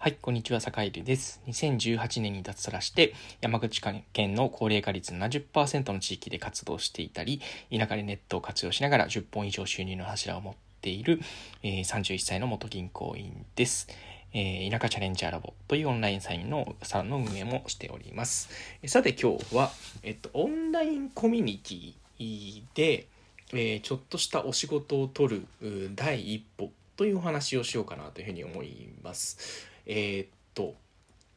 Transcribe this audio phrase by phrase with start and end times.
[0.00, 1.42] はい、こんにちは、坂入です。
[1.48, 7.40] 2018年に脱サラして、山口県の高齢化率70%の地域で活動していたり、
[7.76, 11.20] 田舎でネットを活用しながら10本以上収入の柱を持っている、
[11.64, 13.88] えー、31歳の元銀行員です。
[14.32, 18.50] えー、田舎チャレンジャーラボというオンラインサインのサロンの運営もしております。
[18.86, 19.72] さて今日は、
[20.04, 23.08] えっと、オンラインコミュニティで、
[23.52, 29.66] えー、ちょっとしたお仕事を取る第一歩というお話をしようかなというふうに思います。
[29.88, 30.74] えー、っと、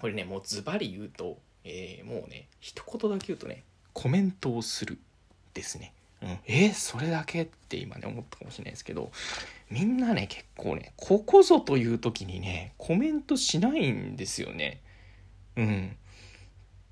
[0.00, 3.62] これね、もうズバリ言うと、えー、もうね、一言だけ言うとね、
[3.94, 4.98] コメントをする
[5.54, 5.94] ですね。
[6.22, 9.12] うん、えー、それだけって今ね、思ったかもしれないですけど、
[9.70, 14.80] みんなね、結構ね、ここぞという時にね、コメントしないんですよね。
[15.56, 15.96] うん。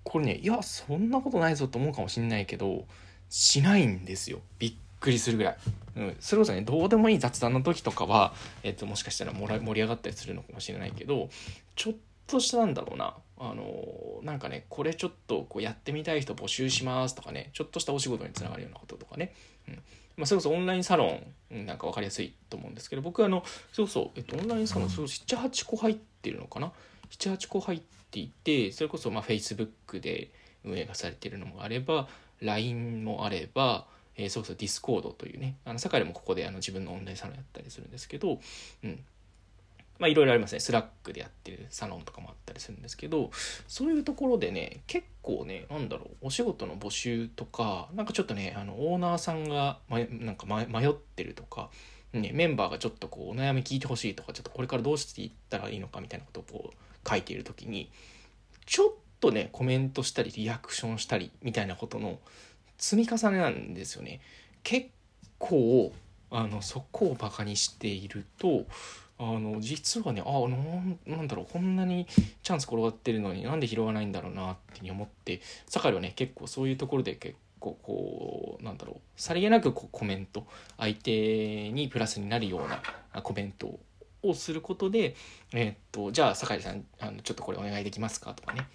[0.04, 2.86] これね、いや、そんなことないぞと思うかもしんないけど、
[3.28, 4.40] しないんですよ。
[4.58, 5.56] びっくりするぐらい。
[5.96, 8.32] うん、それこそねどうでもいい雑談の時とかは、
[8.62, 11.28] えっと、もしかしたら盛り上がったりするのかもしれないけど
[11.74, 11.94] ちょっ
[12.26, 13.14] としたなんだろうな。
[13.42, 19.32] あのなんかねこれちょっとこうやってみたい人募集しますとかねちょっとしたお仕事につながるようなこととかね、
[19.66, 19.74] うん。
[20.18, 21.18] まあ、それこそオンラインサロ
[21.50, 26.72] ンなんか分かりやすいと思うんですけど僕あのそうそう、えっと、オンラインサロン78個入ってるのかな
[27.10, 30.30] ？78個入っていてそれこそまあ Facebook で
[30.64, 32.08] 運営がされてるのもあれば
[32.42, 33.86] LINE もあれば
[34.20, 38.40] えー、そうそう Discord というねあの堺でもここであの自分のオンラインサロンやったりするんですけど、
[38.84, 39.00] うん。
[39.98, 40.60] まあいろいろありますね。
[40.60, 43.30] Slack でやってるサロンとかもあったりするんですけど
[43.68, 51.68] そういうところでね結構ねなんだろうお仕事の募集とかなんかちょっとねあのオーナーさんが、ま、なんか迷ってるとか
[52.12, 57.90] ね、メンバーがちょっとこうお悩み聞いてほしいとかちょっとこれからどうしていったらいいのかみたいなことをこう書いている時に
[58.66, 62.18] ちょっとねコメントしたりリアクションしたりみたいなことの
[62.80, 64.20] 積み重ねなんですよね。
[64.62, 64.88] 結
[65.38, 65.92] 構
[66.30, 68.64] あのそこをバカにしていると
[69.18, 72.06] あの実はねあなんだろうこんなに
[72.42, 80.46] チャンス転がってるのになんで拾わないんだろうなって思って酒井はね結構そういうところで結構こうなんだろうさりげなくこうコメント
[80.78, 82.68] 相手にプラスになるよう
[83.14, 83.78] なコメント
[84.22, 85.14] をすることで、
[85.52, 88.66] えー、っとじゃあ酒井さんあのちょっとこれお願いできますかとかね、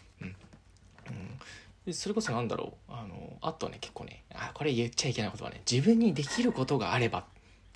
[1.92, 2.92] それこそ何だろう。
[2.92, 5.62] あのあとね結構ねあこれ言っちゃいけないことはね。
[5.70, 7.24] 自分にできることがあればっ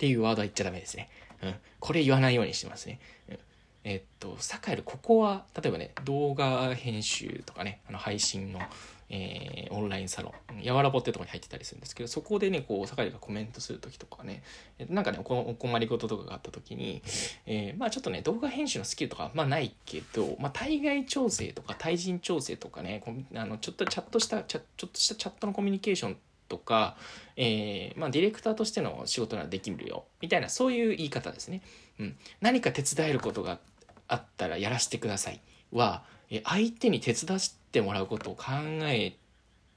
[0.00, 1.10] ていうワードは言っちゃダメですね、
[1.42, 3.38] うん、これ言わないようにしてますね、うん、
[3.84, 8.60] えっとサカエルここは例えばね動画編集とかねあの配信の
[9.10, 14.42] えー、オンラインサロン、やわらぼってとこに入ってたりするんですけど、そこでね、こう、酒井がコメントする時とかね、
[14.88, 17.02] なんかねお、お困りごととかがあった時に、
[17.46, 23.02] えー、まあちょっとね、動画編集のスキルとかまあないけど、まあ対外調整とか対人調整とかね、
[23.34, 26.16] あのちょっとチャットした、ちょっとしたチャットのコミュニケーション
[26.48, 26.96] とか、
[27.36, 31.62] えー、まあ、ディレクターとしての仕事ならできるよ、みたいな、そういう言い方ですね。
[31.98, 32.16] うん。
[32.40, 33.58] 何か手伝えることが
[34.08, 35.40] あったらやらせてください
[35.72, 37.38] は、え相手に手伝
[37.70, 38.44] ってもらうことを考
[38.82, 39.14] え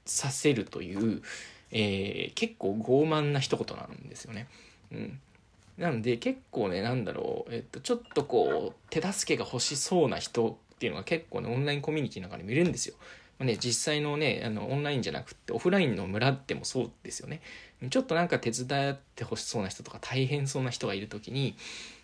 [0.04, 1.22] させるという、
[1.70, 4.48] えー、結構傲慢な一言なんですよね。
[4.90, 5.20] うん、
[5.78, 12.96] なんで結構ねなんだろう、えっと、ちょっとこう手助けが欲しそうな人っていうのが結構ねオンラインコミュニティの中にもいるんですよ。
[13.38, 17.40] まあ、ね、実際のねあのオンラインじゃなくてオフラインの村でもそうですよね。
[17.90, 21.54] ちょっとなんか手伝ってほしそうな人とか大変そうな人がいる時に、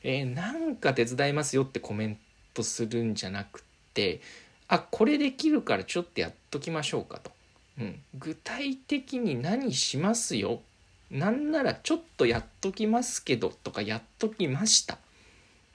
[0.02, 2.18] えー、なんか手伝いますよってコメン
[2.54, 3.62] トするんじゃなく
[3.94, 4.20] て
[4.72, 7.32] あこれできるからちょっとやっときましょうかと、
[7.80, 10.60] うん、具体的に何しますよ。
[11.10, 14.98] なんならちょっとやっときますけどとかやっときました。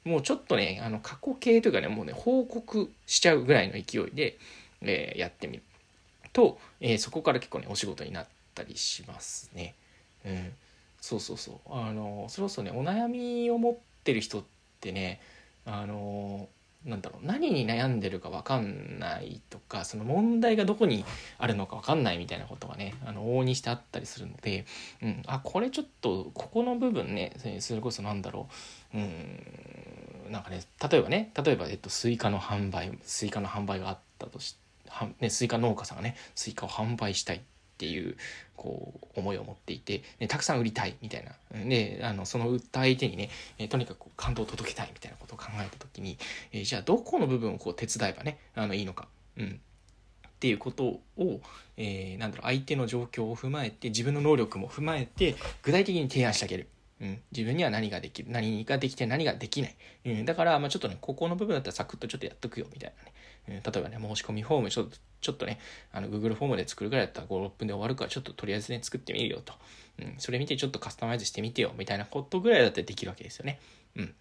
[0.06, 4.38] もうちょっとねあの過去形というかねもうね報告しちゃうぐらいの勢いで、
[4.82, 5.64] えー、やってみる。
[6.32, 9.76] と、えー、そこから結構ねお仕事になったりしますね。
[10.26, 10.54] うん、
[11.02, 11.58] そうそうそう。
[11.70, 13.76] あのそれこそねお悩みを持っ
[14.06, 14.44] てる人っ
[14.80, 15.20] てね
[15.66, 16.48] あの
[16.86, 21.04] なんだろう何に悩んでるか分かんないとかその問題がどこに
[21.40, 24.66] あるのか分かんないみたいなことがねあの往々にしてあったりするので、
[25.02, 28.48] うん、あこれちょっとここの部分ねそれこそなんだろ
[28.94, 34.60] ううんなんかね例えばね例えば、えっと、スイカの販売スイカの販売があったとして、
[35.20, 37.42] ね、スイカ農家さんがねスイカを販売したい。
[37.76, 38.16] っていう
[38.56, 41.34] こう思いを持っていて、ね、たくさん売りたいみたいな。
[41.66, 46.18] であのその売った相手にね、えとにかく感動を届けたいみたいなことを考えた時に、
[46.54, 49.08] えじゃあどこの部分をこう手伝えばねあのいいのか、
[49.38, 49.60] うん、
[50.28, 51.42] っていうことを、
[51.76, 56.70] えー、なんだろう相手の状況を踏まえて自分の能力も踏まえて具体的に提案してあげる。
[57.02, 59.76] うん、自分には何ができる何ができて何ができない、
[60.06, 63.12] うん、だから、まあ、ちょっとねここの部分だったらサクッとちょっとやっとくよみたいなね。
[63.48, 65.60] 例えばね、申し込みフォームちょっと、ちょっとね、
[65.92, 69.54] あの、Google フォームで作るぐらいだったら5、6分で終わるから、ちょっととりあえずね、作ってみるよと。
[70.00, 73.60] うん、それ見てちょっとカスタマイズしてみてよ、みたいなことぐらいだったらできるわけですよね。
[73.96, 74.14] うん。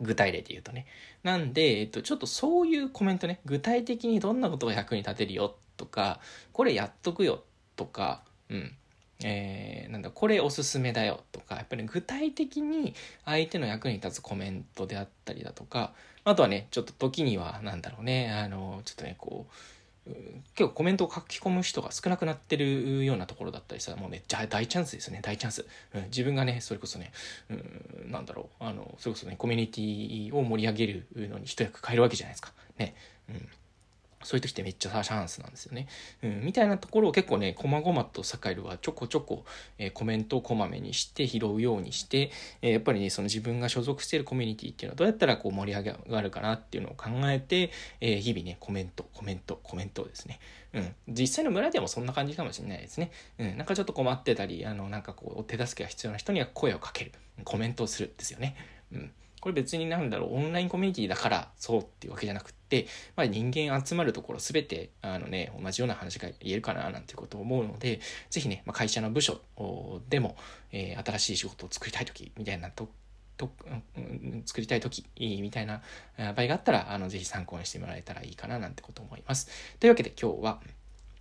[0.00, 0.86] 具体例で言うとね。
[1.22, 6.20] なんで、えっと、ちょっとそういうコメントね、具体的にどんなことが役に立てるよとか、
[6.52, 7.42] これやっとくよ
[7.76, 8.74] とか、うん。
[9.24, 15.92] えー、なんだ、これおすすめだよとか、やっぱり具体的に相手の役に立つコメントであったりだとか、
[16.28, 19.52] あとはね、ちょっと時には、なんだろうね、あの、ちょっとね、こう、
[20.54, 25.20] 結構コメントを書き込む人が少なくなってるようなところだったりしたらもうね大チャンスですね。
[25.22, 27.12] 大チャンス、うん、自分がねそれこそね、
[27.50, 28.64] うん、なんだろう。
[28.64, 32.52] あのそれこそねコミュニティを盛り上げるのに一役買えるわけじゃないですか。
[32.78, 32.94] ね、
[33.28, 33.48] うん、
[34.22, 35.86] そういう時ってめっちゃチャンスなんですよね。
[36.22, 39.44] うん、みたいなところを結構ね、こまごまとサカイルはちょこちょこ、
[39.78, 42.30] えー、コメントをこまめにして拾うようにして、
[42.62, 47.70] えー、やっぱりね、その自分が所属しているコミュニティっていうのはどうやったらこう盛り上がるかなっていうのを考えて、
[48.00, 50.40] えー、日々ね、コメント、コメント、コメントですね。
[50.74, 50.94] うん。
[51.08, 53.10] 実際の村でもそんな感じかもしれないですね。
[53.38, 53.56] うん。
[53.56, 57.12] なんかちょっと困ってたり、あの、なんかこう、手助けが必要な人には声をかける。
[57.44, 58.56] コメントをするですよね。
[58.92, 59.12] うん。
[59.40, 62.86] これ別になんだろう、オンラインコミュニティだからそうっていうわけじゃなくって、
[63.16, 68.00] まあ、人間集まるところ全て、あのね、同じような話が言えるかななんていうことを思うので、
[68.30, 69.40] ぜひね、まあ、会社の部署
[70.08, 70.36] でも、
[70.72, 72.88] えー、新しい仕事を作りたい時みたいなと
[73.38, 73.52] と、
[73.96, 75.80] うん、作りたい時みたいな
[76.18, 79.48] 場合があったら、あの、ぜひ参考にしてもらえたらいいかななんてことを思います。
[79.78, 80.60] というわけで今日は、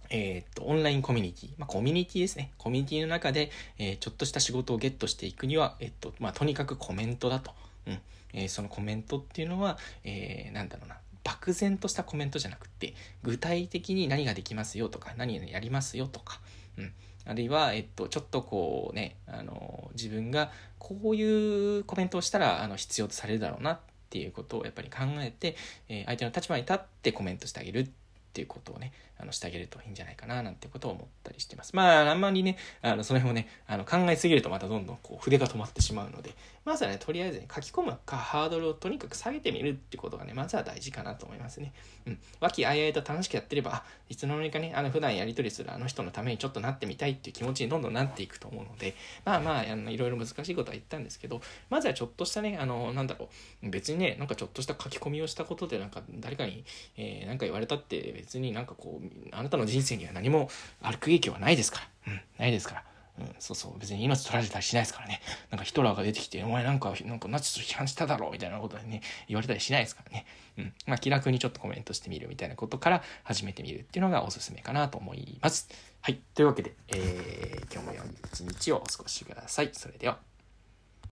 [0.09, 1.49] えっ、と、オンラインコミュニティ。
[1.57, 2.51] まあ、コミュニティですね。
[2.57, 7.53] コミュニティの中で、えー、ちょっとした仕事をゲットしていくには、えっ、と、まあ、とにかくコメントだと。
[7.87, 7.99] うん。
[8.33, 10.97] えー、そのコメントっていうのは、えー、なんだろうな。
[11.23, 12.93] 漠然としたコメントじゃなくて、
[13.23, 16.39] 具体的に何ができますよとか、何やりますよとか、
[16.77, 16.93] うん。
[17.25, 23.79] あるいは、えっと、ちょっとこうね、あの、自分がこういうコメントをしたら、あの、必要とされるだろうなっ
[24.09, 25.57] ていうことをやっぱり考えて、
[25.89, 27.89] えー、相手の立場に立ってコメントしてあげるっ
[28.27, 31.75] っていうことをね、あの、してあげるといいんじゃないかな、なんてことを思ったりしてます。
[31.75, 36.33] まあ、あんまりね、あの、その辺をね、あの、考えすぎるとまたどんどんこう、筆が止まってしまうので、
[36.65, 41.73] まずはね、とりあえず、ね、書き込むか、ハードルをとにかく下げてみるってことがね、まずは大事かなと思いますね。
[42.05, 42.19] うん。
[42.39, 53.29] 和気あいあいと楽しくやってれば、あ、いつの間にかね、あの、普段やり取りするあの人のためにちょっとなってみたいっていう気持ちにどんどんなっていくと思うので、まあまあ、あのいろいろ難しいことは言ったんですけど、まずはちょっとしたね、あの、なんだろ
[53.63, 56.65] う、別にね、なんかちょっとした書き込みをしたことで、なんか誰かに、
[56.97, 60.49] えー、なんか言われたって別になんかこう、あなたの人生には何も
[60.81, 62.13] 悪影響はないですから。
[62.13, 62.83] うん、ないですから。
[63.19, 63.79] うん、そうそう。
[63.79, 65.21] 別に命取られたりしないですからね。
[65.49, 70.25] なんかヒトラーが出てきて、お前なんか、なんかナチス批判しただろみたいなことでね、言われたりしないですからね。
[70.57, 70.73] うん。
[70.85, 75.69] まあ気楽にちょっとコメントしてみるみたいなことから始めてみるっていうのがおすすめかなと思います。
[76.01, 76.19] はい。
[76.35, 79.69] というわけで、えー、今日も良い一日をお過ごしください。
[79.73, 80.36] それでは。